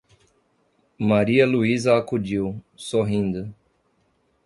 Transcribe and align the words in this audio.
Maria 0.97 1.45
Luísa 1.45 1.95
acudiu, 1.95 2.59
sorrindo: 2.75 3.53